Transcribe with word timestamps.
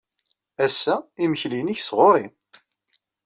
Ass-a, 0.65 0.95
imekli-nnek 1.23 1.79
sɣur-i. 1.81 2.25